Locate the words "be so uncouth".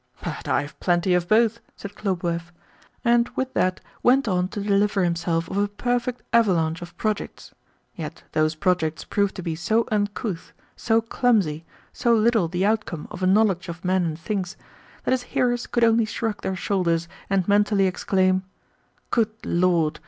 9.43-10.53